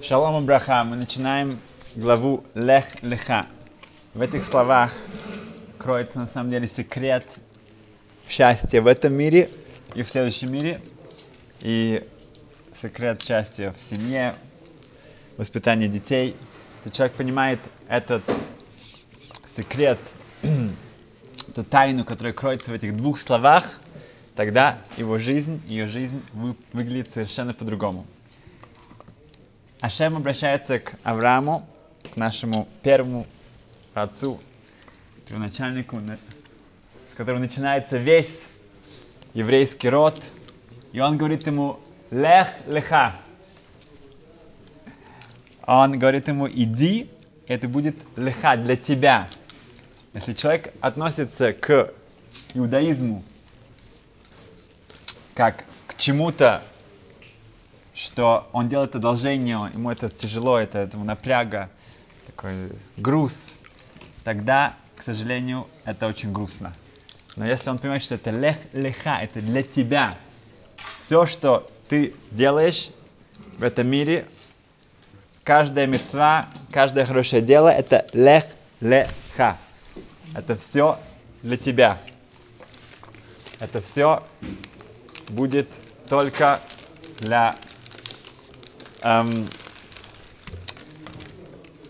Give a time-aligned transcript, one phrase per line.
[0.00, 0.82] Шалом Браха.
[0.84, 1.58] Мы начинаем
[1.94, 3.46] главу Лех Леха.
[4.14, 4.92] В этих словах
[5.78, 7.38] кроется на самом деле секрет
[8.28, 9.50] счастья в этом мире
[9.94, 10.80] и в следующем мире.
[11.60, 12.04] И
[12.80, 14.34] секрет счастья в семье,
[15.36, 16.34] воспитании детей.
[16.78, 18.22] Если человек понимает этот
[19.46, 19.98] секрет,
[21.48, 23.78] эту тайну, которая кроется в этих двух словах,
[24.34, 28.06] тогда его жизнь, ее жизнь вы, выглядит совершенно по-другому.
[29.82, 31.68] Ашем обращается к Аврааму,
[32.14, 33.26] к нашему первому
[33.94, 34.40] отцу,
[35.26, 36.00] первоначальнику,
[37.10, 38.48] с которого начинается весь
[39.34, 40.22] еврейский род.
[40.92, 41.80] И он говорит ему
[42.12, 43.16] «Лех леха».
[45.66, 47.10] Он говорит ему «Иди,
[47.48, 49.28] это будет леха для тебя».
[50.14, 51.92] Если человек относится к
[52.54, 53.24] иудаизму
[55.34, 56.62] как к чему-то,
[57.94, 61.68] что он делает одолжение, ему это тяжело, это этому напряга,
[62.26, 63.54] такой груз,
[64.24, 66.72] тогда, к сожалению, это очень грустно.
[67.36, 70.18] Но если он понимает, что это лех, леха, это для тебя,
[71.00, 72.90] все, что ты делаешь
[73.58, 74.26] в этом мире,
[75.44, 78.44] каждая мецва, каждое хорошее дело, это лех,
[78.80, 79.56] леха.
[80.34, 80.98] Это все
[81.42, 81.98] для тебя.
[83.58, 84.22] Это все
[85.28, 85.68] будет
[86.08, 86.60] только
[87.18, 87.54] для
[89.02, 89.48] эм,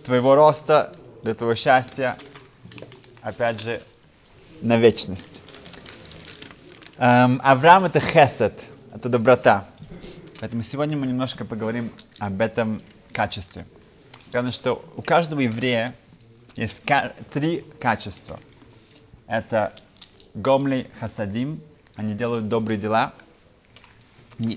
[0.05, 2.17] твоего роста, для твоего счастья,
[3.23, 3.81] опять же,
[4.61, 5.43] на вечность.
[6.99, 9.67] Эм, Авраам это хесед, это доброта.
[10.41, 12.83] Поэтому сегодня мы немножко поговорим об этом
[13.13, 13.65] качестве.
[14.25, 15.95] Сказано, что у каждого еврея
[16.57, 16.85] есть
[17.33, 18.41] три качества.
[19.27, 19.73] Это
[20.35, 21.61] гомли хасадим,
[21.97, 23.13] они делают добрые дела.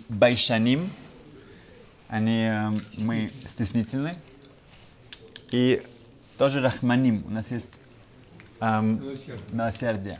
[0.09, 0.89] Байшаним,
[2.07, 4.13] они, э, мы стеснительны.
[5.51, 5.83] И
[6.37, 7.79] тоже рахманим, у нас есть
[8.59, 9.01] эм,
[9.51, 10.19] милосердие.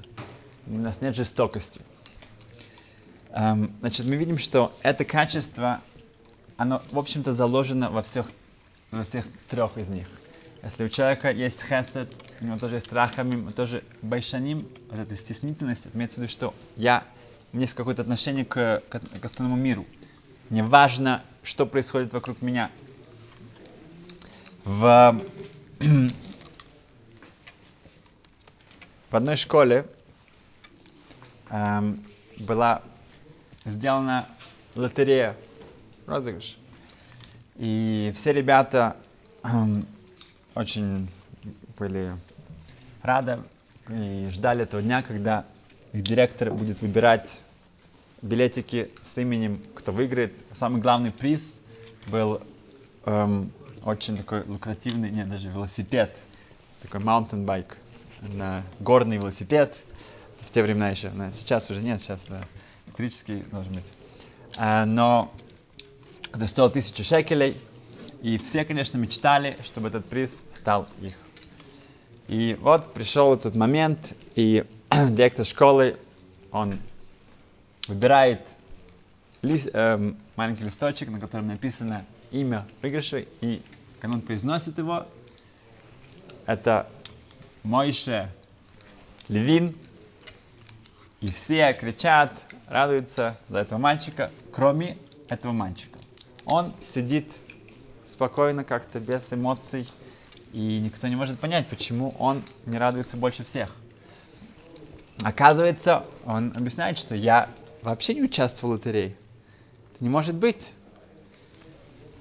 [0.67, 1.81] У нас нет жестокости.
[3.31, 5.81] Эм, значит, мы видим, что это качество,
[6.57, 8.31] оно, в общем-то, заложено во всех,
[8.91, 10.07] во всех трех из них.
[10.63, 15.85] Если у человека есть хесед, у него тоже есть рахамим, тоже байшаним, вот эта стеснительность,
[15.85, 17.03] это имеется в виду, что я,
[17.51, 19.85] у меня есть какое-то отношение к, к, к остальному миру.
[20.49, 22.69] Мне важно, что происходит вокруг меня.
[24.63, 25.19] В,
[29.09, 29.87] в одной школе
[31.49, 31.99] эм,
[32.37, 32.81] была
[33.65, 34.27] сделана
[34.75, 35.35] лотерея,
[36.05, 36.57] розыгрыш.
[37.55, 38.97] И все ребята
[39.43, 39.85] эм,
[40.53, 41.09] очень
[41.79, 42.15] были
[43.01, 43.39] рады
[43.89, 45.45] и ждали этого дня, когда
[45.93, 47.41] их директор будет выбирать
[48.25, 50.33] билетики с именем, кто выиграет.
[50.51, 51.61] Самый главный приз
[52.07, 52.41] был
[53.05, 53.51] эм,
[53.83, 56.21] очень такой лукративный, нет, даже велосипед,
[56.81, 57.73] такой mountain bike,
[58.33, 59.83] на горный велосипед
[60.39, 61.11] в те времена еще.
[61.11, 62.41] Но сейчас уже нет, сейчас да,
[62.87, 63.93] электрический должен быть.
[64.57, 65.31] А, но
[66.33, 67.55] это стоило тысячу шекелей,
[68.21, 71.13] и все, конечно, мечтали, чтобы этот приз стал их.
[72.27, 74.63] И вот пришел этот момент, и
[75.09, 75.97] директор школы,
[76.51, 76.79] он
[77.87, 78.55] выбирает
[79.41, 83.61] лист, эм, маленький листочек, на котором написано имя выигрыша, и
[83.99, 85.05] когда он произносит его,
[86.45, 86.87] это
[87.63, 88.31] Мойше
[89.27, 89.75] Левин,
[91.21, 94.97] и все кричат, радуются за этого мальчика, кроме
[95.29, 95.97] этого мальчика.
[96.45, 97.39] Он сидит
[98.03, 99.91] спокойно, как-то без эмоций,
[100.53, 103.75] и никто не может понять, почему он не радуется больше всех.
[105.23, 107.49] Оказывается, он объясняет, что я
[107.85, 109.15] вообще не участвовал в лотерее.
[109.93, 110.73] Это не может быть.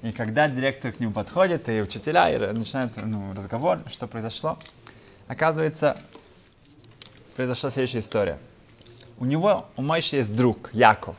[0.03, 4.59] И когда директор к нему подходит, и учителя, и начинается ну, разговор, что произошло,
[5.27, 5.99] оказывается,
[7.35, 8.39] произошла следующая история.
[9.19, 11.17] У него, у Мойши есть друг, Яков.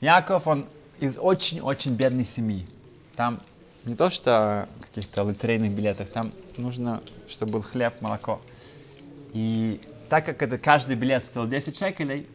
[0.00, 0.66] Яков, он
[0.98, 2.66] из очень-очень бедной семьи.
[3.16, 3.40] Там
[3.84, 8.40] не то, что каких-то лотерейных билетах, там нужно, чтобы был хлеб, молоко.
[9.34, 12.26] И так как это каждый билет стоил 10 шекелей,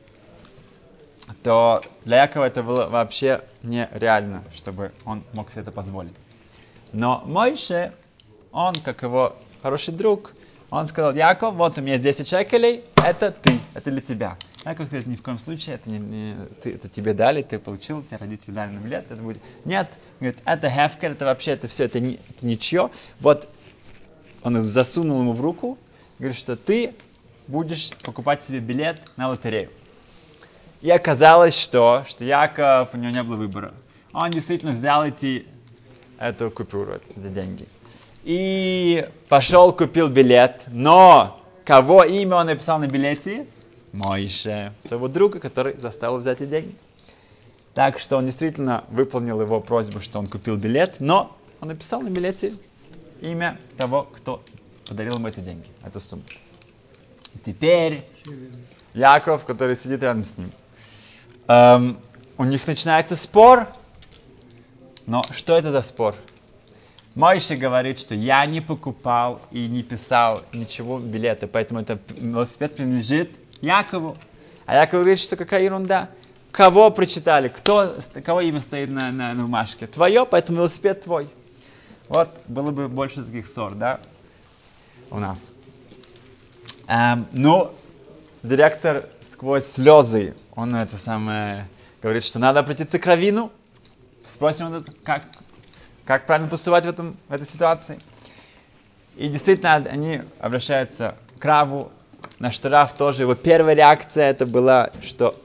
[1.44, 6.14] то для Якова это было вообще нереально, чтобы он мог себе это позволить.
[6.92, 7.94] Но Мойше,
[8.52, 10.32] он, как его хороший друг,
[10.70, 14.38] он сказал, Яков, вот у меня есть 10 шекелей, это ты, это для тебя.
[14.66, 18.02] Яков сказал, ни в коем случае, это, не, не, ты, это тебе дали, ты получил,
[18.02, 19.42] тебе родители дали на билет, это будет...
[19.66, 22.92] Нет, говорит, это хефкер, это вообще, это все, это, не, это ничего.
[23.20, 23.50] Вот
[24.42, 25.78] он засунул ему в руку,
[26.18, 26.94] говорит, что ты
[27.48, 29.70] будешь покупать себе билет на лотерею.
[30.84, 33.74] И оказалось, что, что Яков, у него не было выбора.
[34.12, 35.48] Он действительно взял эти
[36.20, 37.66] эту купюру, эти деньги.
[38.26, 43.48] И пошел, купил билет, но кого имя он написал на билете?
[43.94, 46.76] Моише, своего друга, который заставил взять эти деньги.
[47.74, 52.10] Так что он действительно выполнил его просьбу, что он купил билет, но он написал на
[52.10, 52.54] билете
[53.22, 54.44] имя того, кто
[54.86, 56.24] подарил ему эти деньги, эту сумму.
[57.36, 58.06] И теперь
[58.94, 60.52] Яков, который сидит рядом с ним,
[61.48, 62.00] эм,
[62.38, 63.68] у них начинается спор.
[65.06, 66.16] Но что это за спор?
[67.16, 73.30] Мойши говорит, что я не покупал и не писал ничего билета, поэтому этот велосипед принадлежит
[73.62, 74.18] Якову.
[74.66, 76.10] А Яков говорит, что какая ерунда.
[76.52, 77.50] Кого прочитали?
[77.50, 79.88] Кто, кого имя стоит на, на, на бумажке?
[79.88, 81.30] Твое, поэтому велосипед твой.
[82.10, 84.00] Вот, было бы больше таких ссор, да,
[85.10, 85.54] у нас.
[86.88, 87.74] Эм, ну,
[88.44, 91.68] директор сквозь слезы, он это самое,
[92.02, 93.52] говорит, что надо обратиться к Равину,
[94.26, 95.24] спросим, как,
[96.06, 97.98] как правильно поступать в, этом, в этой ситуации.
[99.16, 101.92] И действительно, они обращаются к Раву,
[102.40, 105.40] на что Рав тоже, его первая реакция это была, что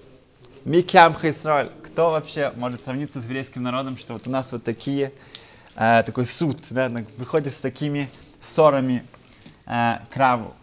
[0.65, 5.13] Микям Хисроль, кто вообще может сравниться с еврейским народом, что вот у нас вот такие,
[5.77, 9.05] э, такой суд, да, выходит с такими ссорами
[9.67, 10.55] э, к Раву.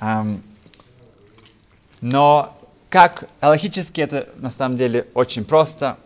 [0.00, 0.42] Эм,
[2.00, 2.57] но
[2.90, 5.98] как логически это на самом деле очень просто.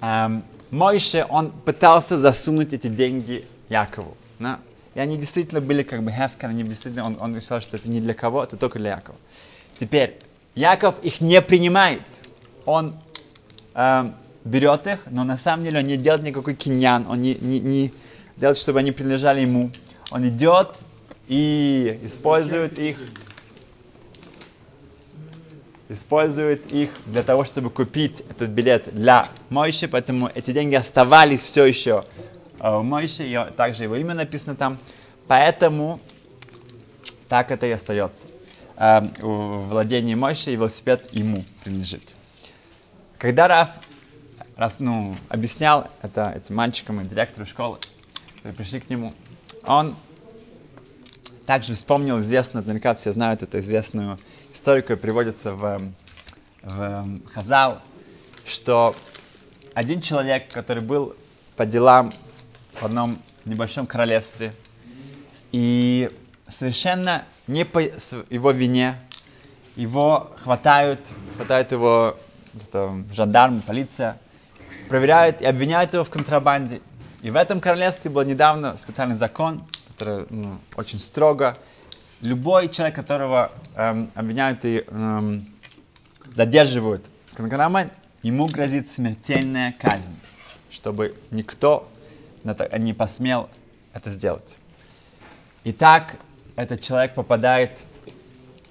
[0.00, 4.16] Эм, Мойше, он пытался засунуть эти деньги Якову.
[4.38, 4.60] Да?
[4.94, 8.00] И они действительно были как бы хефкер, они действительно, он, он решил, что это не
[8.00, 9.18] для кого, это только для Якова.
[9.76, 10.18] Теперь,
[10.54, 12.02] Яков их не принимает.
[12.64, 12.96] Он
[13.74, 14.10] э,
[14.44, 17.92] берет их, но на самом деле он не делает никакой киньян, он не, не, не
[18.36, 19.70] делает, чтобы они принадлежали ему.
[20.12, 20.78] Он идет
[21.28, 22.96] и использует их
[25.88, 31.64] использует их для того, чтобы купить этот билет для Мойши, поэтому эти деньги оставались все
[31.64, 32.04] еще
[32.60, 34.78] э, у Мойши, и также его имя написано там,
[35.26, 36.00] поэтому
[37.28, 38.28] так это и остается.
[38.76, 42.14] Э, в владении Мойши и велосипед ему принадлежит.
[43.18, 43.68] Когда Раф
[44.56, 47.78] раз, ну, объяснял это этим мальчикам и директору школы,
[48.56, 49.12] пришли к нему,
[49.64, 49.96] он
[51.46, 54.18] также вспомнил известную, наверняка все знают эту известную
[54.52, 55.80] историю, которая приводится в,
[56.62, 57.80] в Хазал,
[58.44, 58.94] что
[59.74, 61.14] один человек, который был
[61.56, 62.10] по делам
[62.74, 64.52] в одном небольшом королевстве,
[65.52, 66.08] и
[66.48, 68.96] совершенно не по его вине,
[69.76, 72.16] его хватают, хватают его
[72.56, 74.18] это, жандарм, полиция,
[74.88, 76.80] проверяют и обвиняют его в контрабанде.
[77.22, 79.62] И в этом королевстве был недавно специальный закон,
[79.96, 81.54] который ну, очень строго.
[82.20, 85.46] Любой человек, которого эм, обвиняют и эм,
[86.34, 90.14] задерживают в контрабанде, ему грозит смертельная казнь,
[90.70, 91.88] чтобы никто
[92.78, 93.48] не посмел
[93.92, 94.58] это сделать.
[95.64, 96.16] Итак,
[96.56, 97.84] этот человек попадает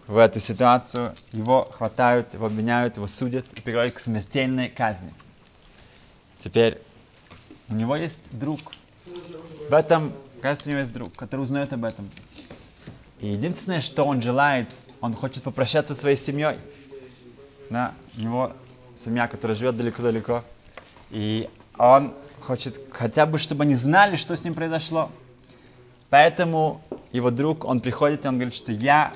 [0.07, 5.11] в эту ситуацию, его хватают, его обвиняют, его судят и приводят к смертельной казни.
[6.39, 6.79] Теперь
[7.69, 8.59] у него есть друг.
[9.69, 10.13] В этом
[10.45, 12.07] Оказывается, у него есть друг, который узнает об этом.
[13.19, 14.67] И единственное, что он желает,
[15.01, 16.59] он хочет попрощаться со своей семьей.
[17.71, 18.51] Да, у него
[18.95, 20.43] семья, которая живет далеко-далеко.
[21.09, 21.49] И
[21.79, 25.09] он хочет хотя бы, чтобы они знали, что с ним произошло.
[26.11, 26.79] Поэтому
[27.11, 29.13] его друг, он приходит и он говорит, что я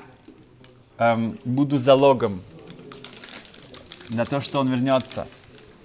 [0.98, 2.42] эм, буду залогом
[4.08, 5.28] на то, что он вернется.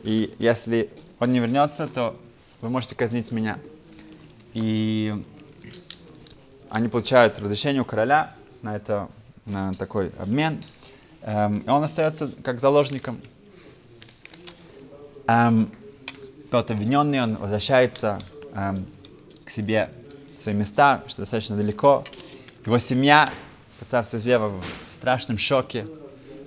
[0.02, 0.90] И если
[1.20, 2.20] он не вернется, то
[2.62, 3.60] вы можете казнить меня.
[4.56, 5.14] И
[6.76, 9.08] они получают разрешение у короля на, это,
[9.46, 10.60] на такой обмен,
[11.22, 13.22] эм, и он остается как заложником.
[15.28, 15.72] Эм,
[16.52, 18.20] тот обвиненный, он возвращается
[18.54, 18.86] эм,
[19.46, 19.90] к себе
[20.38, 22.04] в свои места, что достаточно далеко.
[22.66, 23.30] Его семья,
[23.78, 25.88] представьте себе, в страшном шоке,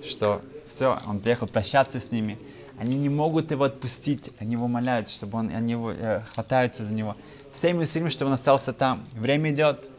[0.07, 2.37] что все, он приехал прощаться с ними.
[2.77, 6.93] Они не могут его отпустить, они его умоляют, чтобы он, они его, э, хватаются за
[6.93, 7.17] него.
[7.51, 9.07] Всеми усилиями, чтобы он остался там.
[9.13, 9.89] Время идет,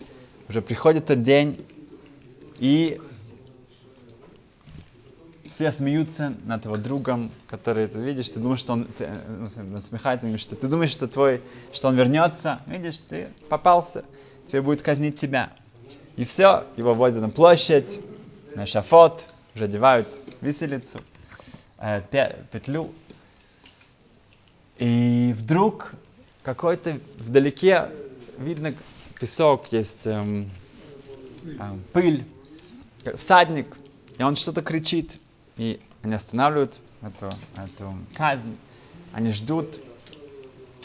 [0.50, 1.64] уже приходит тот день,
[2.58, 3.00] и
[5.48, 10.36] все смеются над его другом, который ты видишь, ты думаешь, что он ты, ну, насмехается,
[10.38, 11.40] что ты думаешь, что твой,
[11.72, 14.04] что он вернется, видишь, ты попался,
[14.46, 15.52] тебе будет казнить тебя.
[16.16, 18.00] И все, его возят на площадь,
[18.56, 20.08] на шафот, уже одевают
[20.40, 21.00] виселицу,
[21.78, 22.02] э,
[22.50, 22.90] петлю.
[24.78, 25.92] И вдруг
[26.42, 27.88] какой-то вдалеке
[28.36, 28.74] видно
[29.20, 30.50] песок, есть эм,
[31.44, 32.24] эм, пыль,
[33.14, 33.76] всадник,
[34.18, 35.18] и он что-то кричит.
[35.56, 38.56] И они останавливают эту, эту казнь,
[39.12, 39.80] они ждут.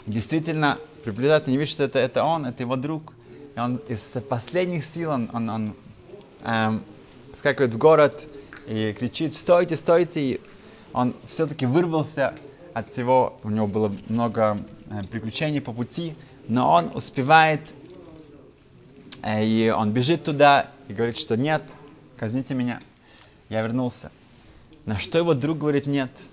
[0.06, 3.14] действительно, приближаются, они видят, что это, это он, это его друг.
[3.56, 5.74] И он из последних сил, он, он, он
[6.44, 6.82] эм,
[7.34, 8.28] скакивает в город
[8.66, 10.20] и кричит, стойте, стойте.
[10.20, 10.40] И
[10.92, 12.34] он все-таки вырвался
[12.74, 14.58] от всего, у него было много
[14.90, 16.14] э, приключений по пути,
[16.48, 17.85] но он успевает, э,
[19.24, 21.62] и он бежит туда и говорит, что нет,
[22.16, 22.80] казните меня,
[23.48, 24.10] я вернулся.
[24.84, 26.28] На что его друг говорит, нет,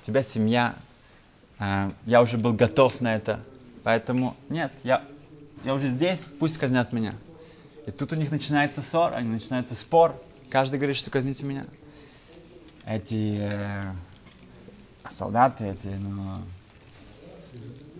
[0.00, 0.76] у тебя семья,
[1.58, 3.40] э, я уже был готов на это,
[3.82, 5.04] поэтому нет, я,
[5.64, 7.14] я уже здесь, пусть казнят меня.
[7.86, 11.66] И тут у них начинается ссор, они начинается спор, каждый говорит, что казните меня.
[12.84, 13.92] Эти э,
[15.08, 16.36] солдаты, эти, ну,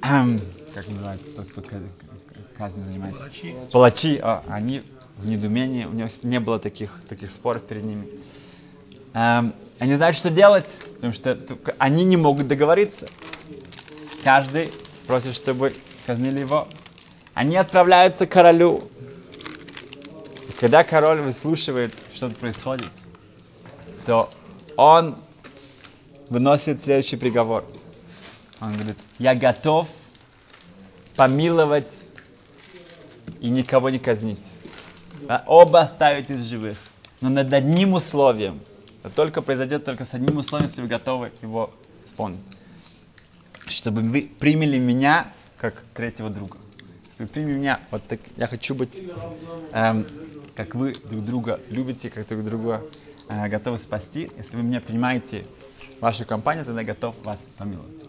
[0.75, 1.63] как называется, тот, кто
[2.57, 3.21] казнью занимается?
[3.21, 3.55] Палачи.
[3.73, 4.83] Палачи, о, они
[5.19, 8.07] в недумении, у них не было таких, таких споров перед ними.
[9.15, 11.39] Эм, они знают, что делать, потому что
[11.79, 13.09] они не могут договориться.
[14.25, 14.73] Каждый
[15.07, 15.75] просит, чтобы
[16.07, 16.69] казнили его.
[17.35, 18.89] Они отправляются к королю.
[20.49, 22.91] И когда король выслушивает, что происходит,
[24.07, 24.29] то
[24.77, 25.17] он
[26.29, 27.65] выносит следующий приговор.
[28.61, 29.89] Он говорит, я готов
[31.17, 32.06] помиловать
[33.47, 34.57] и никого не казнить.
[35.29, 36.79] А оба оставить из живых.
[37.21, 38.61] Но над одним условием.
[39.05, 41.73] Это только произойдет только с одним условием, если вы готовы его
[42.05, 42.45] исполнить.
[43.69, 46.59] Чтобы вы приняли меня как третьего друга.
[47.09, 49.05] Если вы примете меня, вот так, я хочу быть,
[49.73, 50.07] эм,
[50.57, 52.83] как вы друг друга любите, как друг друга
[53.29, 54.29] э, готовы спасти.
[54.37, 55.47] Если вы меня принимаете
[56.01, 58.05] вашу компанию, тогда я готов вас помиловать.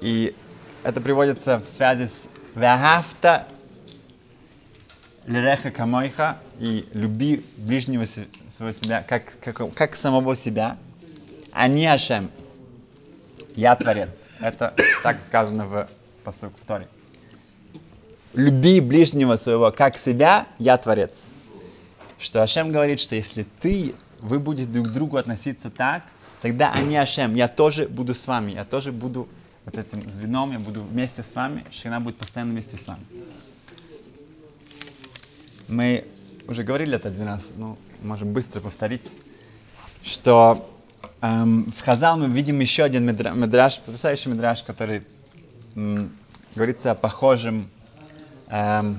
[0.00, 0.34] И
[0.82, 3.46] это приводится в связи с «Вяхафта
[5.28, 10.76] лиреха камойха» и «люби ближнего своего себя, как, как, как самого себя,
[11.52, 12.30] а не Ашем».
[13.54, 14.26] Я Творец.
[14.40, 15.88] Это так сказано в
[16.24, 16.86] посылку в Торе.
[18.34, 21.28] Люби ближнего своего, как себя, я Творец.
[22.18, 26.04] Что Ашем говорит, что если ты, вы будете друг к другу относиться так,
[26.40, 29.28] тогда они Ашем, я тоже буду с вами, я тоже буду
[29.64, 33.02] вот этим звеном, я буду вместе с вами, Шхина будет постоянно вместе с вами.
[35.68, 36.04] Мы
[36.48, 39.12] уже говорили это один раз, но можем быстро повторить,
[40.02, 40.66] что
[41.20, 45.02] эм, в Хазал мы видим еще один медра, медраж, потрясающий медраж, который
[45.74, 46.10] м,
[46.54, 47.68] говорится о похожем
[48.48, 48.98] эм,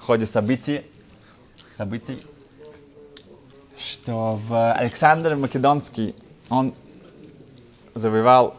[0.00, 0.82] ходе событий,
[1.76, 2.20] событий,
[3.76, 6.16] что в Александр Македонский
[6.48, 6.74] он
[7.94, 8.56] завоевал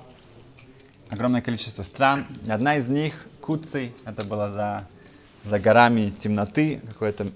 [1.09, 2.25] огромное количество стран.
[2.45, 4.87] И одна из них, Куций, это было за,
[5.43, 7.27] за горами темноты, какое-то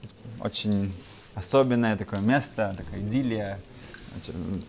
[0.44, 0.94] очень
[1.36, 3.60] особенное такое место, такая идиллия,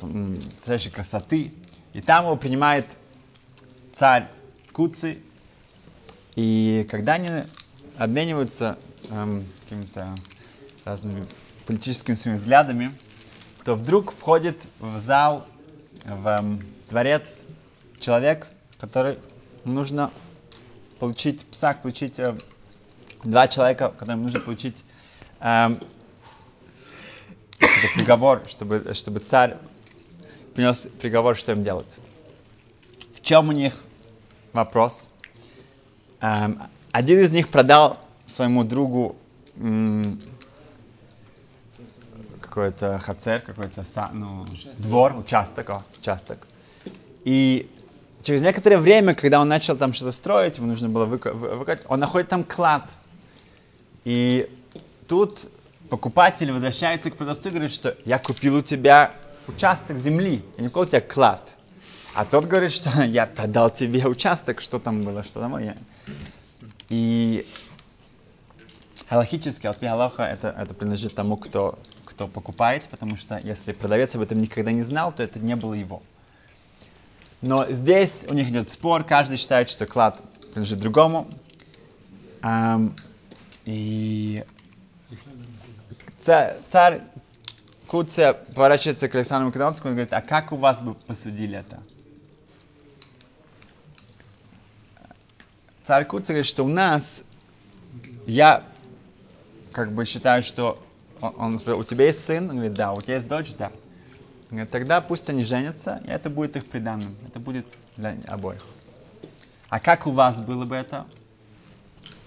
[0.00, 1.52] настоящей красоты.
[1.92, 2.96] И там его принимает
[3.92, 4.28] царь
[4.72, 5.22] Куций.
[6.36, 7.44] И когда они
[7.98, 8.78] обмениваются
[9.10, 10.14] эм, какими-то
[10.84, 11.26] разными
[11.66, 12.92] политическими своими взглядами,
[13.64, 15.46] то вдруг входит в зал
[16.04, 17.44] в эм, дворец
[17.98, 19.18] человек, который
[19.64, 20.10] нужно
[20.98, 22.34] получить, псак, получить э,
[23.22, 24.84] два человека, которым нужно получить
[25.44, 25.76] э,
[27.94, 29.56] приговор, чтобы, чтобы царь
[30.54, 31.98] принес приговор, что им делать.
[33.14, 33.82] В чем у них
[34.52, 35.10] вопрос?
[36.20, 39.16] Эм, один из них продал своему другу
[42.40, 44.44] какой-то хацер, какой-то ну,
[44.78, 46.46] двор, участок, о, участок.
[47.24, 47.70] И
[48.22, 52.28] через некоторое время, когда он начал там что-то строить, ему нужно было выкопать, он находит
[52.28, 52.90] там клад.
[54.04, 54.48] И
[55.06, 55.48] тут
[55.90, 59.14] покупатель возвращается к продавцу и говорит, что я купил у тебя
[59.46, 61.56] участок земли, я не купил у тебя клад.
[62.14, 65.74] А тот говорит, что я продал тебе участок, что там было, что там было.
[66.88, 67.46] И
[69.08, 74.22] Халахически, от Аллаха, это, это принадлежит тому, кто, кто покупает, потому что если продавец об
[74.22, 76.02] этом никогда не знал, то это не было его.
[77.42, 81.28] Но здесь у них идет спор, каждый считает, что клад принадлежит другому.
[82.40, 82.92] Um,
[83.64, 84.44] и
[86.24, 87.00] царь, царь
[87.86, 91.80] Куция поворачивается к Александру Македонскому и говорит, а как у вас бы посудили это?
[95.84, 97.24] Царь Куция говорит, что у нас,
[98.26, 98.64] я
[99.72, 100.82] как бы считают, что
[101.20, 102.48] он, он у тебя есть сын?
[102.48, 102.92] Он говорит, да.
[102.92, 103.54] У тебя есть дочь?
[103.54, 103.66] Да.
[103.66, 107.14] Он говорит, тогда пусть они женятся, и это будет их приданным.
[107.28, 107.66] Это будет
[107.96, 108.64] для обоих.
[109.68, 111.06] А как у вас было бы это?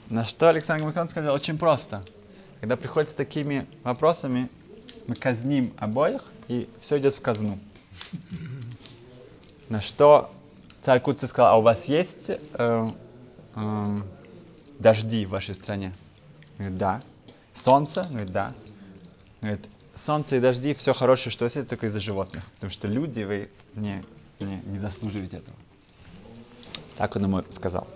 [0.09, 2.03] На что Александр Македон сказал, очень просто.
[2.59, 4.49] Когда приходят с такими вопросами,
[5.07, 7.59] мы казним обоих, и все идет в казну.
[9.69, 10.31] На что
[10.81, 12.89] царь Куци сказал, а у вас есть э,
[13.55, 14.01] э,
[14.79, 15.93] дожди в вашей стране?
[16.57, 17.01] Говорит, да.
[17.53, 18.05] Солнце?
[18.09, 18.53] Говорит, да.
[19.41, 22.43] Говорит, солнце и дожди, все хорошее, что есть, только из-за животных.
[22.55, 24.01] Потому что люди, вы не,
[24.39, 25.57] не, не заслуживаете этого.
[26.97, 27.87] Так он ему сказал.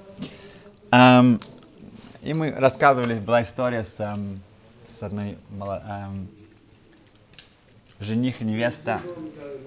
[0.91, 1.41] Um,
[2.21, 4.39] и мы рассказывали, была история с, um,
[5.01, 6.27] с одной um,
[7.99, 9.01] жених и невеста,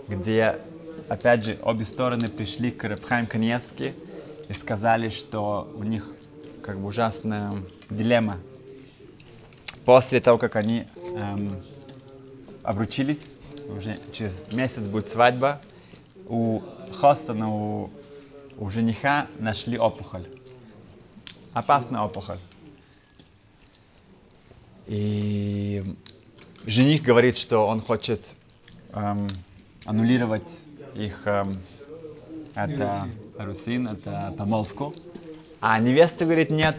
[0.07, 0.61] где,
[1.09, 3.95] опять же, обе стороны пришли к Рабхайм Каневски
[4.49, 6.15] и сказали, что у них
[6.63, 7.53] как бы ужасная
[7.91, 8.39] дилемма.
[9.85, 10.87] После того, как они
[11.17, 11.61] эм,
[12.63, 13.33] обручились,
[13.77, 15.61] уже через месяц будет свадьба,
[16.29, 16.63] у
[16.93, 17.91] Хосана, у,
[18.57, 20.27] у жениха нашли опухоль.
[21.55, 22.39] Опасная опухоль.
[24.87, 25.83] И
[26.67, 28.37] жених говорит, что он хочет
[28.93, 29.27] эм,
[29.85, 30.57] аннулировать
[30.95, 31.59] их эм,
[32.55, 34.95] это русин, это помолвку.
[35.61, 36.77] А невеста говорит, нет,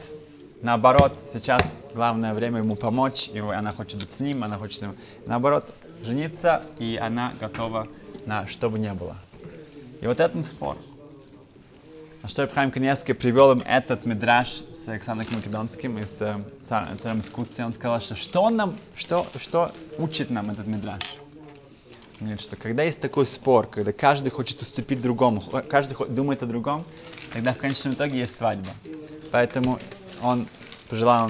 [0.62, 4.84] наоборот, сейчас главное время ему помочь, и она хочет быть с ним, она хочет
[5.26, 7.88] наоборот, жениться, и она готова
[8.26, 9.18] на что бы ни было.
[10.02, 10.78] И вот этом спор.
[12.26, 17.22] А что Ибхайм Каневский привел им этот мидраж с Александром Македонским и с э, царем
[17.22, 17.62] Скутси.
[17.62, 21.04] Он сказал, что что он нам, что, что учит нам этот мидраж?
[22.14, 26.48] Он говорит, что когда есть такой спор, когда каждый хочет уступить другому, каждый думает о
[26.48, 26.84] другом,
[27.32, 28.72] тогда в конечном итоге есть свадьба.
[29.32, 29.78] Поэтому
[30.24, 30.48] он
[30.90, 31.30] пожелал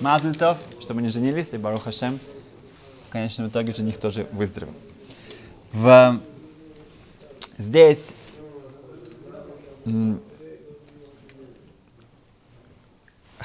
[0.00, 2.18] Мазлитов, чтобы они женились, и Барух Хашем,
[3.10, 4.72] в конечном итоге жених тоже выздоровел.
[5.74, 6.18] В...
[7.58, 8.14] Здесь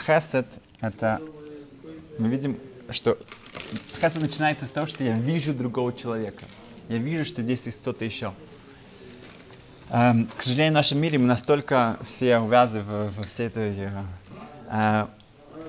[0.05, 0.45] Хесед—
[0.81, 1.21] это...
[2.19, 2.59] Мы видим,
[2.89, 3.17] что
[4.00, 6.45] хесед начинается с того, что я вижу другого человека.
[6.89, 8.33] Я вижу, что здесь есть кто-то еще.
[9.89, 13.89] Эм, к сожалению, в нашем мире мы настолько все увязаны в, в всей этой...
[14.69, 15.07] Э,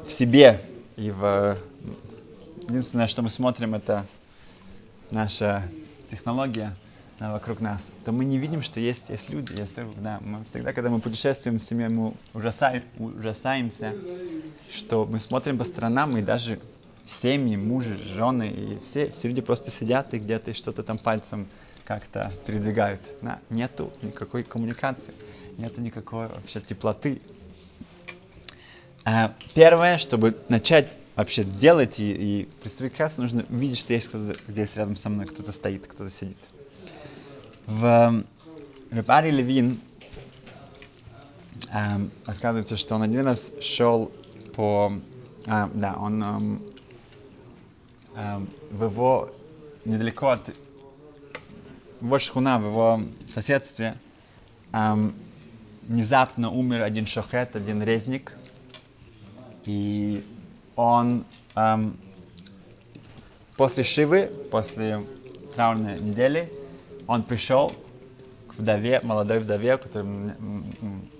[0.07, 0.61] в себе
[0.97, 1.57] и в...
[2.69, 4.05] Единственное, что мы смотрим, это
[5.11, 5.69] наша
[6.11, 6.75] технология—
[7.19, 9.59] вокруг нас, то мы не видим, что есть, есть люди.
[9.59, 13.95] Есть, да, мы всегда, когда мы путешествуем с семьей, мы ужасаем, ужасаемся,
[14.71, 16.61] что мы смотрим по сторонам, и даже
[17.07, 21.47] семьи, мужи, жены, и все, все люди просто сидят и где-то что-то там пальцем
[21.85, 23.01] как-то передвигают.
[23.23, 25.15] Да, нету никакой коммуникации,
[25.57, 27.23] нету никакой вообще теплоты.
[29.05, 34.39] А первое, чтобы начать вообще делать и, и приступить к нужно увидеть, что есть кто-то
[34.49, 36.37] здесь рядом со мной, кто-то стоит, кто-то сидит.
[37.67, 38.25] В
[38.93, 39.81] Репари Левин
[41.73, 44.13] эм, рассказывается, что он один раз шел
[44.55, 44.93] по...
[45.49, 46.63] А, да, он эм,
[48.71, 49.31] в его...
[49.85, 50.57] недалеко от
[52.01, 53.97] его шхуна, в его соседстве
[54.73, 55.13] эм,
[55.83, 58.37] внезапно умер один шохет, один резник.
[59.65, 60.25] И
[60.77, 61.25] он
[61.57, 61.97] эм,
[63.57, 65.05] после Шивы, после
[65.57, 66.53] траурной недели,
[67.07, 67.73] он пришел
[68.49, 70.35] к вдове, молодой вдове, у которой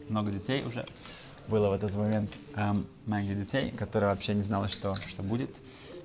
[0.09, 0.87] много детей уже
[1.49, 5.51] было в этот момент, эм, маленьких детей, которая вообще не знала, что, что будет,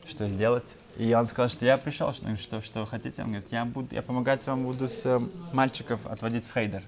[0.05, 0.77] что сделать.
[0.97, 3.23] И он сказал, что я пришел, что, что, что хотите.
[3.23, 5.19] Он говорит, я, буду, я помогать вам буду с э,
[5.51, 6.83] мальчиков отводить в хейдер.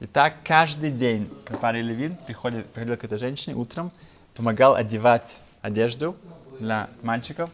[0.00, 3.90] И так каждый день Пари Левин приходит, приходил к этой женщине утром,
[4.34, 6.16] помогал одевать одежду
[6.58, 7.50] для мальчиков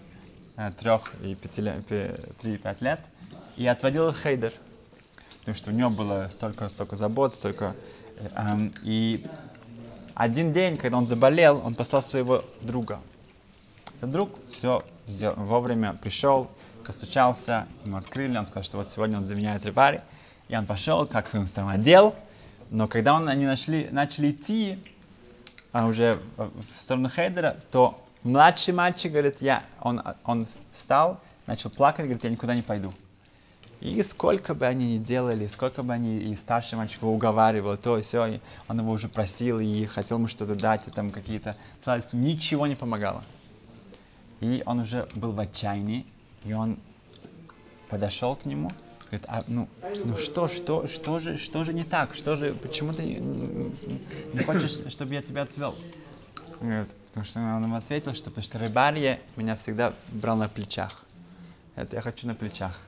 [0.78, 1.62] трех и пяти,
[2.40, 3.00] три и пять лет–
[3.60, 4.54] и отводил хейдер.
[5.40, 7.76] Потому что у него было столько, столько забот, столько...
[8.34, 9.26] Эм, и
[10.14, 13.00] один день, когда он заболел, он послал своего друга.
[13.96, 16.50] Этот друг все сделал, вовремя пришел,
[16.86, 20.00] постучался, ему открыли, он сказал, что вот сегодня он заменяет рыбари.
[20.48, 22.14] И он пошел, как он там одел,
[22.70, 24.78] но когда он, они нашли, начали идти
[25.72, 32.04] а уже в сторону Хейдера, то младший мальчик говорит, я, он, он встал, начал плакать,
[32.06, 32.92] говорит, я никуда не пойду.
[33.80, 37.96] И сколько бы они ни делали, сколько бы они и старший мальчик его уговаривал, то
[37.96, 41.52] и все, и он его уже просил и хотел ему что-то дать, и там какие-то...
[42.12, 43.22] Ничего не помогало.
[44.40, 46.06] И он уже был в отчаянии,
[46.44, 46.78] и он
[47.88, 48.70] подошел к нему,
[49.06, 49.68] говорит, а, ну,
[50.04, 54.44] ну что, что, что же, что же не так, что же, почему ты не, не
[54.44, 55.74] хочешь, чтобы я тебя отвел?
[56.60, 61.04] Говорит, потому что он ему ответил, что потому что рыбарье меня всегда брал на плечах.
[61.74, 62.78] Это я хочу на плечах.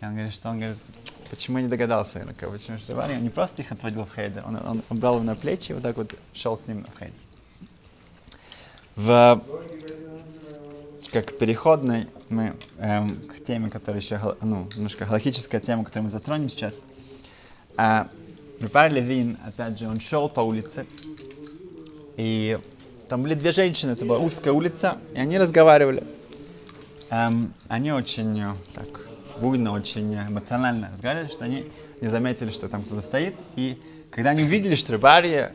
[0.00, 0.82] И он говорит, что он говорит,
[1.30, 4.82] почему я не догадался, почему Шривани, он не просто их отводил в хейдер, он, он,
[4.88, 7.14] он брал его на плечи и вот так вот шел с ним в хейдер.
[8.96, 9.42] В,
[11.12, 16.48] как переходной мы эм, к теме, которая еще, ну, немножко галактическая тема, которую мы затронем
[16.48, 16.84] сейчас.
[17.76, 18.08] А,
[18.60, 20.86] Рупар Левин, опять же, он шел по улице,
[22.16, 22.58] и
[23.08, 26.02] там были две женщины, это была узкая улица, и они разговаривали.
[27.10, 28.86] Эм, они очень э, так
[29.38, 31.66] буйно, очень эмоционально разговаривали, что они
[32.00, 33.34] не заметили, что там кто-то стоит.
[33.56, 33.78] И
[34.10, 35.52] когда они увидели, что Рыбария,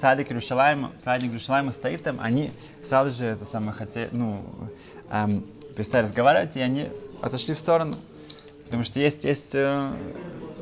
[0.00, 2.50] цадик Иерушалайма, праздник Иерушалайма стоит там, они
[2.82, 4.44] сразу же это самое хотели, ну,
[5.10, 5.44] эм,
[5.76, 6.88] перестали разговаривать, и они
[7.20, 7.94] отошли в сторону.
[8.64, 9.92] Потому что есть, есть э,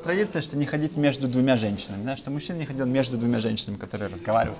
[0.05, 3.79] традиция, что не ходить между двумя женщинами, да, что мужчина не ходил между двумя женщинами,
[3.79, 4.59] которые разговаривают.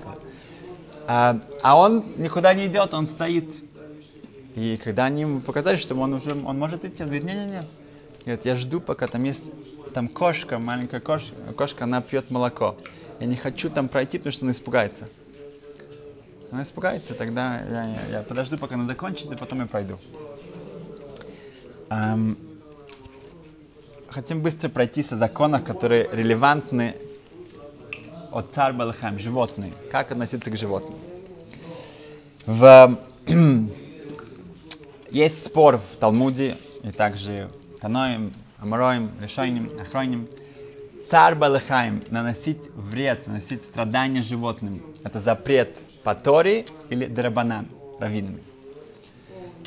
[1.07, 3.63] А, а он никуда не идет, он стоит.
[4.55, 7.61] И когда они ему показали, что он уже он может идти, он говорит, не-не-не.
[8.25, 9.51] Говорит, я жду, пока там есть
[9.93, 12.75] там кошка, маленькая кошка, кошка, она пьет молоко.
[13.21, 15.07] Я не хочу там пройти, потому что она испугается.
[16.51, 19.97] Она испугается, тогда я, я, я подожду, пока она закончит, и потом я пройду.
[21.89, 22.37] Эм,
[24.09, 26.95] хотим быстро пройтись о законах, которые релевантны
[28.37, 29.73] от царь Балахам, животные.
[29.91, 30.93] Как относиться к животным?
[32.45, 32.99] В...
[35.11, 37.49] Есть спор в Талмуде, и также
[37.81, 40.27] Таноим, Амароим, Решойним, Ахройним.
[41.09, 44.83] Царь Балахаим наносить вред, наносить страдания животным.
[45.03, 47.67] Это запрет по Торе или Драбанан,
[47.99, 48.43] раввинами.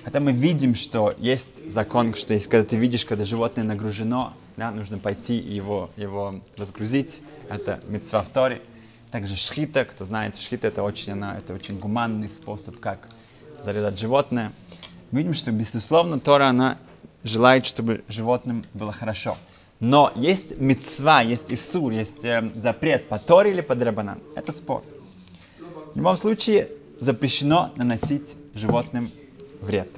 [0.05, 4.71] Хотя мы видим, что есть закон, что есть, когда ты видишь, когда животное нагружено, да,
[4.71, 7.23] нужно пойти его, его разгрузить.
[7.49, 8.63] Это митцва Торе.
[9.11, 13.09] Также шхита, кто знает, шхита это очень, она, это очень гуманный способ, как
[13.63, 14.53] зарезать животное.
[15.11, 16.79] Мы видим, что, безусловно, Тора, она
[17.25, 19.37] желает, чтобы животным было хорошо.
[19.81, 24.21] Но есть мецва, есть исур, есть э, запрет по Торе или по Драбанан.
[24.37, 24.85] Это спор.
[25.95, 26.69] В любом случае,
[27.01, 29.11] запрещено наносить животным
[29.61, 29.88] вред,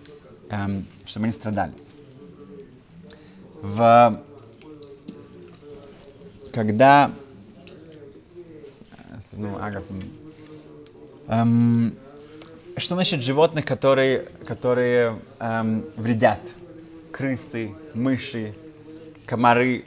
[0.50, 1.72] эм, чтобы они страдали.
[3.60, 4.20] В...
[6.52, 7.10] Когда...
[9.08, 9.58] Э, ну,
[11.28, 11.94] эм,
[12.76, 16.40] что насчет животных, которые, которые эм, вредят?
[17.12, 18.54] Крысы, мыши,
[19.26, 19.84] комары,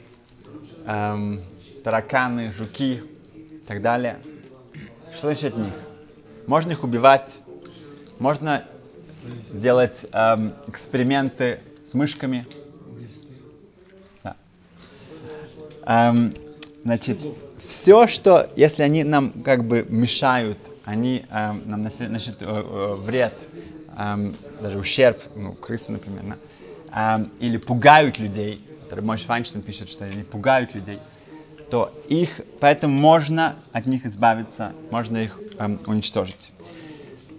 [0.86, 1.42] эм,
[1.84, 3.02] тараканы, жуки
[3.36, 4.20] и так далее.
[5.12, 5.74] Что насчет них?
[6.46, 7.42] Можно их убивать,
[8.20, 8.64] можно
[9.52, 12.46] делать эм, эксперименты с мышками.
[14.24, 14.36] Да.
[15.86, 16.34] Эм,
[16.84, 17.20] значит,
[17.68, 23.34] все, что, если они нам как бы мешают, они эм, нам наносят э, э, вред,
[23.98, 28.62] эм, даже ущерб, ну, крысы, например, да, эм, или пугают людей,
[29.02, 31.02] Мой Файнштейн пишет, что они пугают людей,
[31.70, 36.52] то их, поэтому можно от них избавиться, можно их эм, уничтожить.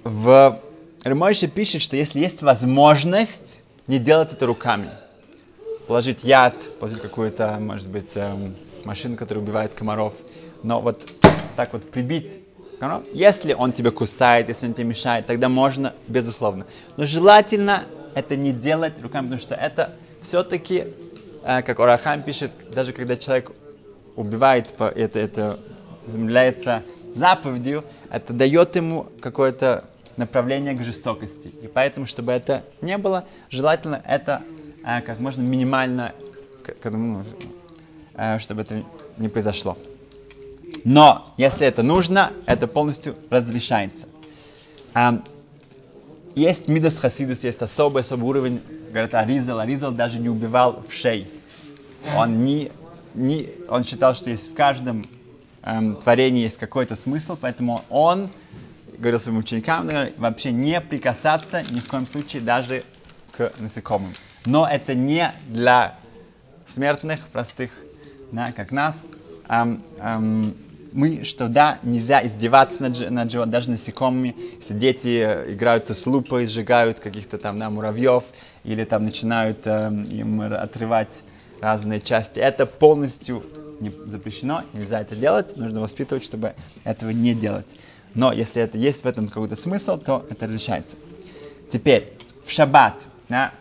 [0.03, 0.61] В
[1.07, 4.91] Рамойша пишет, что если есть возможность не делать это руками,
[5.87, 10.15] положить яд, положить какую-то, может быть, эм, машину, которая убивает комаров,
[10.65, 11.09] но вот
[11.55, 12.41] так вот прибить
[12.81, 16.67] комаров, если он тебя кусает, если он тебе мешает, тогда можно, безусловно.
[16.97, 17.85] Но желательно
[18.17, 20.87] это не делать руками, потому что это все-таки,
[21.45, 23.53] э, как Орахам пишет, даже когда человек
[24.17, 25.59] убивает, это, это
[26.13, 26.83] является
[27.15, 29.85] заповедью, это дает ему какое-то
[30.17, 31.49] направление к жестокости.
[31.63, 34.43] И поэтому, чтобы это не было, желательно это
[34.85, 36.13] э, как можно минимально,
[36.63, 37.25] как, ну,
[38.15, 38.83] э, чтобы это
[39.19, 39.77] не произошло.
[40.85, 44.07] Но, если это нужно, это полностью разрешается.
[44.95, 45.19] Э,
[46.35, 49.59] есть Мидас Хасидус, есть особый, особый уровень, говорят, Аризал.
[49.59, 51.27] Аризал даже не убивал в шей.
[52.15, 52.71] Он, не,
[53.15, 55.07] не, он считал, что есть в каждом
[55.63, 58.31] эм, творении есть какой-то смысл, поэтому он
[58.99, 62.85] говорил своим ученикам, вообще не прикасаться ни в коем случае даже
[63.37, 64.13] к насекомым.
[64.45, 65.95] Но это не для
[66.67, 67.71] смертных, простых,
[68.31, 69.07] да, как нас.
[69.49, 70.55] Эм, эм,
[70.93, 74.35] мы, что да, нельзя издеваться над, над животными, даже насекомыми.
[74.61, 78.25] Если дети э, играются с лупой, сжигают каких-то там да, муравьев,
[78.65, 81.23] или там начинают эм, им отрывать
[81.61, 83.43] разные части, это полностью
[83.81, 86.55] не запрещено, нельзя это делать, нужно воспитывать, чтобы
[86.85, 87.67] этого не делать.
[88.17, 90.97] Но если это есть в этом какой-то смысл, то это разрешается.
[91.69, 93.53] Теперь, в шаббат, да,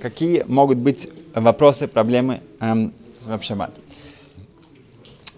[0.00, 3.70] какие могут быть вопросы, проблемы эм, в шаббат?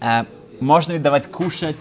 [0.00, 0.22] Э,
[0.60, 1.76] можно ли давать кушать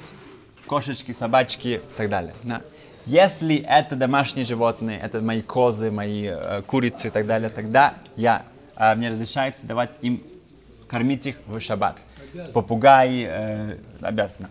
[0.65, 2.33] кошечки, собачки и так далее?
[2.41, 2.63] Да.
[3.05, 8.45] Если это домашние животные, это мои козы, мои э, курицы и так далее, тогда я,
[8.75, 10.23] э, мне разрешается давать им,
[10.87, 12.01] кормить их в шаббат.
[12.51, 14.49] Попугаи э, обязательно.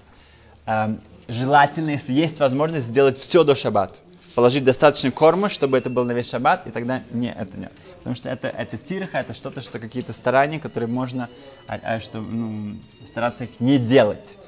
[0.66, 4.03] Эм, желательно, если есть возможность, сделать все до шаббат.
[4.35, 7.73] Положить достаточно корма, чтобы это был на весь шаббат, и тогда не, это нет.
[7.99, 11.29] Потому что это, это тирха, это что-то, что какие-то старания, которые можно
[11.67, 14.38] а, а, что, ну, стараться их не делать.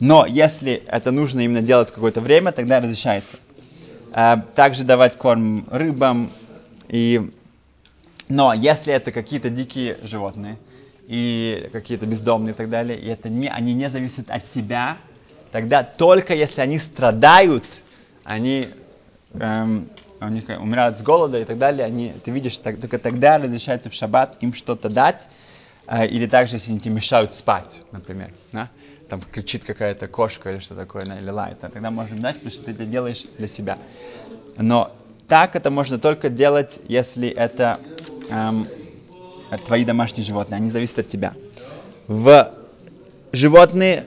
[0.00, 3.38] Но если это нужно именно делать какое-то время, тогда разрешается.
[4.12, 6.30] Э, также давать корм рыбам.
[6.88, 7.30] И...
[8.28, 10.58] Но если это какие-то дикие животные,
[11.08, 14.98] и какие-то бездомные и так далее, и это не, они не зависят от тебя,
[15.52, 17.82] тогда только если они страдают,
[18.24, 18.68] они
[19.34, 19.88] эм,
[20.20, 23.90] у них умирают с голода и так далее, они, ты видишь, так, только тогда разрешается
[23.90, 25.28] в шаббат им что-то дать,
[25.86, 28.70] э, или также, если они тебе мешают спать, например, да?
[29.08, 32.72] там кричит какая-то кошка или что такое, или лает, тогда можем дать, потому что ты
[32.72, 33.78] это делаешь для себя.
[34.56, 34.90] Но
[35.28, 37.78] так это можно только делать, если это
[38.30, 38.68] эм,
[39.66, 41.34] твои домашние животные, они зависят от тебя.
[42.06, 42.54] В
[43.32, 44.06] животные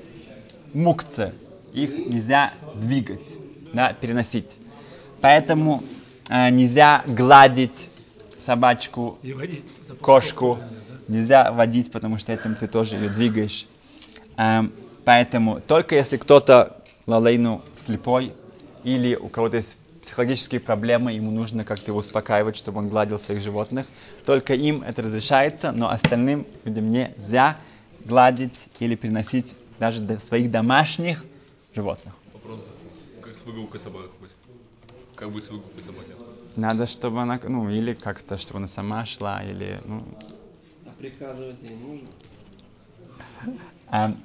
[0.76, 1.34] мукцы,
[1.74, 3.38] их нельзя двигать,
[3.74, 4.60] да, переносить.
[5.22, 5.84] Поэтому
[6.30, 7.90] э, нельзя гладить
[8.38, 9.18] собачку,
[10.02, 10.60] кошку,
[11.08, 13.68] нельзя водить, потому что этим ты тоже ее двигаешь.
[14.38, 14.64] Э,
[15.06, 18.34] поэтому только если кто-то лалейну слепой
[18.84, 23.42] или у кого-то есть психологические проблемы, ему нужно как-то его успокаивать, чтобы он гладил своих
[23.42, 23.88] животных.
[24.26, 27.58] Только им это разрешается, но остальным людям нельзя
[28.06, 31.26] гладить или переносить даже своих домашних
[31.76, 32.14] животных.
[32.34, 32.72] Вопрос,
[33.22, 34.32] как с выгулкой собак быть?
[35.16, 36.12] Как быть с выгулкой собаки?
[36.56, 40.04] Надо, чтобы она, ну, или как-то, чтобы она сама шла, или, ну...
[40.86, 42.08] А приказывать ей нужно?
[43.88, 44.16] А,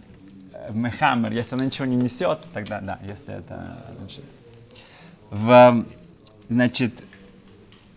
[0.72, 3.84] мехамер, если она ничего не несет, тогда да, если это...
[3.98, 4.24] Значит,
[5.30, 5.86] в,
[6.48, 7.04] значит,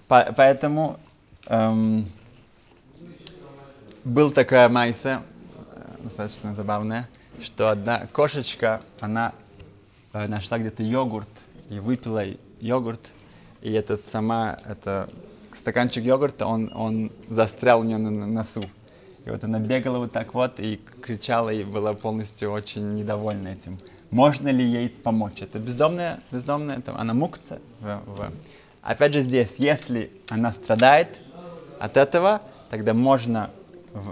[0.08, 1.00] по, поэтому
[1.48, 2.06] эм,
[4.04, 5.33] был такая майса, э,
[6.04, 7.10] достаточно забавная,
[7.42, 9.34] что одна кошечка, она
[10.14, 11.30] э, нашла где-то йогурт
[11.70, 12.24] и выпила
[12.60, 13.12] йогурт,
[13.62, 15.10] и этот сама, это
[15.54, 18.66] стаканчик йогурта, он, он застрял у нее на, на носу.
[19.26, 23.78] И вот она бегала вот так вот и кричала, и была полностью очень недовольна этим
[24.14, 25.42] можно ли ей помочь.
[25.42, 27.60] Это бездомная, бездомная, это, она мукца.
[27.80, 28.32] В, в.
[28.84, 31.22] Опять же здесь, если она страдает
[31.80, 33.50] от этого, тогда можно,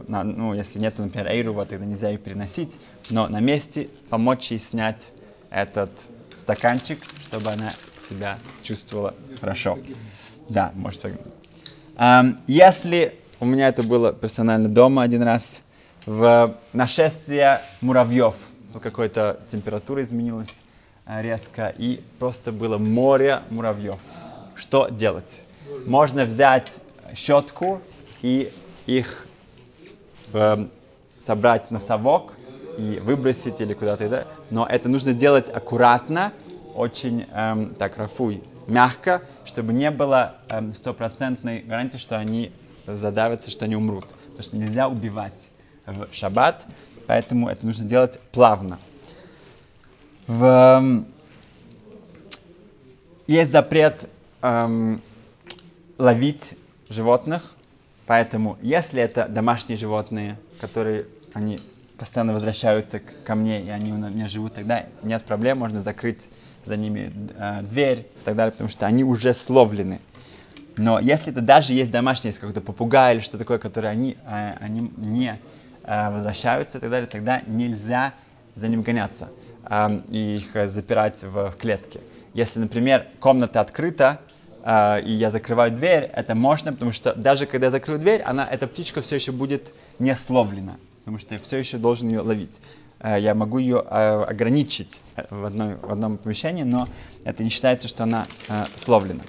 [0.07, 4.59] на, ну, если нет, например, эйрува, тогда нельзя ее переносить, но на месте помочь ей
[4.59, 5.13] снять
[5.49, 5.91] этот
[6.37, 9.79] стаканчик, чтобы она себя чувствовала хорошо.
[10.49, 11.33] Да, может погибнуть.
[11.97, 15.61] Um, если у меня это было персонально дома один раз,
[16.05, 18.35] в нашествие муравьев–
[18.79, 20.61] какая-то температура изменилась
[21.05, 23.99] э, резко, и просто было море муравьев.
[24.55, 25.45] Что делать?
[25.85, 26.81] Можно взять
[27.13, 27.81] щетку
[28.21, 28.49] и
[28.85, 29.27] их
[30.35, 30.65] э,
[31.19, 32.33] собрать на совок
[32.77, 34.25] и выбросить или куда-то, да?
[34.49, 36.33] но это нужно делать аккуратно,
[36.73, 42.51] очень эм, так рафуй, мягко, чтобы не было эм, стопроцентной эм, гарантии, что они
[42.87, 44.05] задавятся, что они умрут.
[44.31, 45.49] Потому что нельзя убивать
[45.85, 46.65] в шаббат,
[47.11, 48.79] Поэтому это нужно делать плавно.
[50.27, 51.07] В, эм,
[53.27, 54.09] есть запрет
[54.41, 55.01] эм,
[55.97, 56.55] ловить
[56.87, 57.55] животных,
[58.11, 61.59] поэтому если это домашние животные, которые они
[61.97, 66.27] постоянно возвращаются ко мне, и они у меня живут, тогда нет проблем, можно закрыть
[66.65, 70.01] за ними э, дверь и так далее, потому что они уже словлены.
[70.77, 74.53] Но если это даже есть домашний, есть какой-то попугай или что такое, которое они, э,
[74.59, 75.39] они не
[75.83, 78.13] Э, возвращаются и так далее, тогда нельзя
[78.53, 79.29] за ним гоняться
[79.67, 82.01] э, и их запирать в, клетке.
[82.35, 84.21] Если, например, комната открыта,
[84.63, 88.47] э, и я закрываю дверь, это можно, потому что даже когда я закрою дверь, она,
[88.47, 92.61] эта птичка все еще будет не словлена, потому что я все еще должен ее ловить.
[93.03, 96.87] Я могу ее ограничить в, одной, в одном помещении, но
[97.23, 98.27] это не считается, что она
[98.75, 99.23] словлена.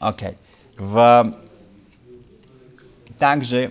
[0.00, 0.28] Окей.
[0.28, 0.36] Okay.
[0.76, 1.34] В...
[3.18, 3.70] Также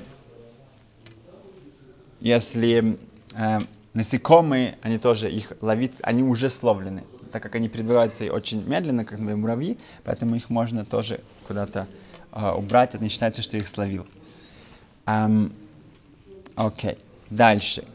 [2.25, 2.97] если
[3.35, 3.59] э,
[3.95, 9.17] насекомые, они тоже их ловить, они уже словлены, так как они передвигаются очень медленно, как
[9.17, 11.87] например, муравьи, поэтому их можно тоже куда-то
[12.33, 14.05] э, убрать, это не считается, что их словил.
[15.05, 15.53] Эм,
[16.55, 16.97] окей,
[17.29, 17.85] дальше.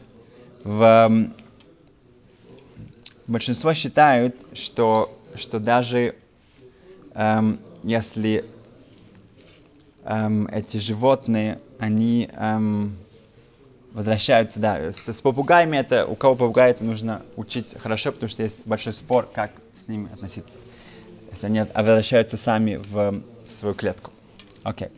[0.63, 1.29] В,
[3.27, 6.15] большинство считают, что, что даже
[7.13, 8.43] эм, если
[10.03, 12.97] эм, эти животные, они эм,
[13.93, 18.43] возвращаются, да, с, с попугаями это, у кого попугай, это нужно учить хорошо, потому что
[18.43, 20.59] есть большой спор, как с ними относиться,
[21.29, 24.11] если они возвращаются сами в, в свою клетку.
[24.63, 24.87] Окей.
[24.87, 24.91] Okay.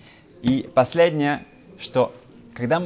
[0.44, 1.46] И последнее,
[1.80, 2.14] что
[2.54, 2.84] когда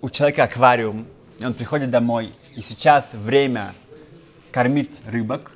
[0.00, 1.06] у человека аквариум,
[1.38, 3.74] и он приходит домой, и сейчас время
[4.50, 5.52] кормить рыбок,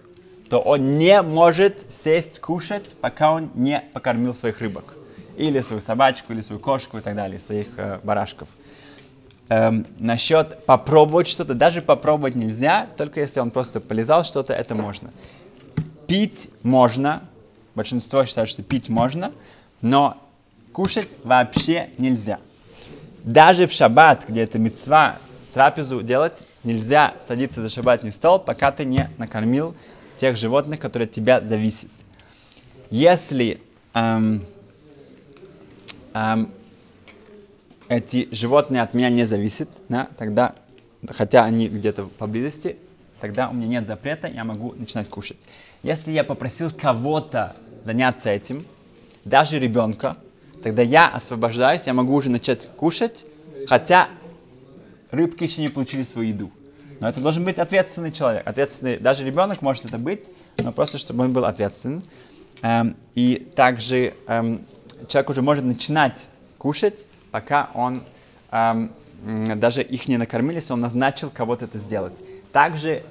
[0.50, 4.96] то он не может сесть кушать, пока он не покормил своих рыбок.
[5.38, 8.48] Или свою собачку, или свою кошку и так далее, своих э, барашков
[9.50, 11.54] эм, насчет попробовать что-то.
[11.54, 15.10] Даже попробовать нельзя, только если он просто полезал что-то, это можно.
[16.06, 17.22] пить можно,
[17.74, 19.32] большинство считает, что пить можно,
[19.80, 20.16] но
[20.72, 22.38] кушать вообще нельзя.
[23.22, 25.18] Даже в шаббат, где это мецва,
[25.52, 29.76] трапезу делать, нельзя садиться за шаббатный стол, пока ты не накормил
[30.16, 31.90] тех животных, которые от тебя зависят.
[32.90, 33.60] Если
[33.94, 34.44] эм,
[36.14, 36.50] эм,
[37.90, 40.54] эти животные от меня не зависят, да, тогда,
[41.08, 42.76] хотя они где-то поблизости,
[43.20, 45.36] тогда у меня нет запрета, я могу начинать кушать.
[45.82, 48.64] Если я попросил кого-то заняться этим,
[49.24, 50.16] даже ребенка,
[50.62, 53.24] тогда я освобождаюсь, я могу уже начать кушать,
[53.66, 54.08] хотя
[55.10, 56.52] рыбки еще не получили свою еду.
[57.00, 58.46] Но это должен быть ответственный человек.
[58.46, 62.04] Ответственный, даже ребенок может это быть, но просто чтобы он был ответственен.
[62.62, 64.64] Эм, и также эм,
[65.08, 68.02] человек уже может начинать кушать, пока он
[68.50, 68.90] эм,
[69.56, 72.22] даже их не накормили, если он назначил кого-то это сделать.
[72.52, 73.02] Также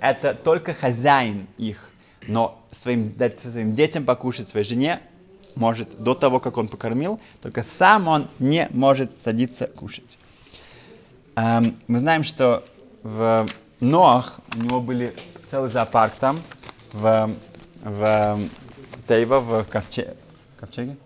[0.00, 1.90] это только хозяин их,
[2.26, 5.00] но своим, дать своим детям покушать, своей жене
[5.54, 10.18] может до того, как он покормил, только сам он не может садиться кушать.
[11.36, 12.62] Эм, мы знаем, что
[13.02, 13.46] в
[13.80, 15.14] Ноах у него были
[15.50, 16.40] целый зоопарк там,
[16.92, 17.30] в,
[17.82, 18.38] в
[19.06, 20.14] Тейва, в ковче,
[20.58, 20.96] ковчеге.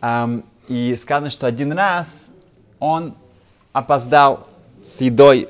[0.00, 2.30] Эм, и сказано, что один раз
[2.78, 3.14] он
[3.72, 4.46] опоздал
[4.82, 5.48] с едой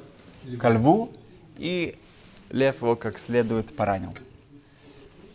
[0.58, 1.10] ко льву,
[1.56, 1.96] и
[2.50, 4.14] лев его как следует поранил.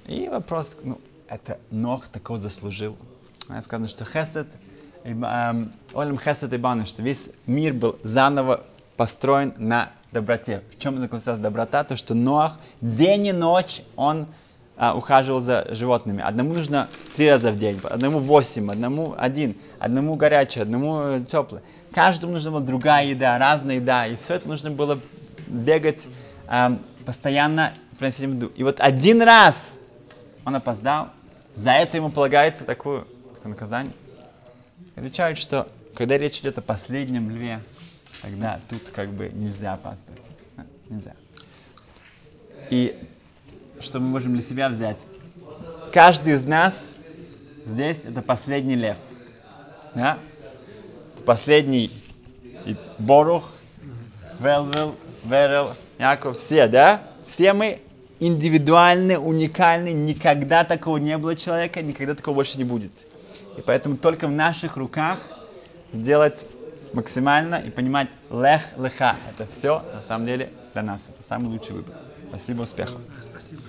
[0.07, 2.97] И вопрос, ну, это Нох такого заслужил.
[3.61, 4.47] Сказано, что Хесед,
[5.03, 8.63] Олем Хесед и Баны, что весь мир был заново
[8.95, 10.63] построен на доброте.
[10.71, 11.83] В чем заключалась доброта?
[11.83, 14.27] То, что Ноах день и ночь он
[14.75, 16.21] а, ухаживал за животными.
[16.21, 21.61] Одному нужно три раза в день, одному восемь, одному один, одному горячий, одному э, теплый.
[21.93, 24.99] Каждому нужна была другая еда, разная еда, и все это нужно было
[25.47, 26.07] бегать
[26.47, 28.51] а, постоянно приносить еду.
[28.55, 29.79] И вот один раз
[30.45, 31.09] он опоздал,
[31.55, 33.05] за это ему полагается такое,
[33.35, 33.93] такое наказание.
[34.95, 37.61] Отвечают, что когда речь идет о последнем льве,
[38.21, 40.21] тогда тут как бы нельзя опаздывать.
[40.89, 41.13] Нельзя.
[42.69, 42.99] И
[43.83, 45.07] что мы можем для себя взять?
[45.91, 46.95] Каждый из нас
[47.65, 48.97] здесь это последний лев.
[49.93, 50.17] Да?
[51.15, 51.91] Это последний
[52.65, 53.51] и Борух,
[54.39, 57.01] Велвел, Верел, Яков, все, да?
[57.25, 57.79] Все мы
[58.19, 62.91] индивидуальны, уникальны, никогда такого не было человека, никогда такого больше не будет.
[63.57, 65.19] И поэтому только в наших руках
[65.91, 66.45] сделать
[66.93, 69.17] максимально и понимать лех леха.
[69.29, 71.09] Это все на самом деле для нас.
[71.09, 71.95] Это самый лучший выбор.
[72.33, 72.99] Спасибо, успехов.
[73.21, 73.61] Спасибо.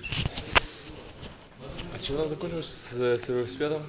[1.94, 3.82] А чем нам закончилось с, с велосипедом?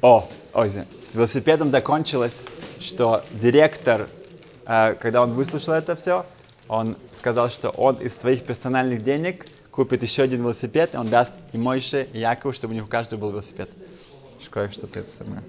[0.00, 0.70] О, ой,
[1.04, 2.46] с велосипедом закончилось,
[2.80, 4.08] что директор,
[4.64, 6.24] э, когда он выслушал это все,
[6.66, 11.34] он сказал, что он из своих персональных денег купит еще один велосипед, и он даст
[11.52, 13.68] и Мойше, и Якову, чтобы у них у каждого был велосипед.
[14.42, 15.42] Шкоя, что-то это самое.